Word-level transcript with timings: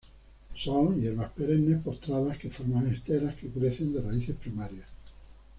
Son 0.57 0.95
hierbas 0.99 1.29
perennes 1.29 1.79
postradas, 1.83 2.39
que 2.39 2.49
forman 2.49 2.87
esteras 2.91 3.35
que 3.35 3.47
crecen 3.49 3.93
de 3.93 4.01
raíces 4.01 4.35
primarias. 4.35 4.87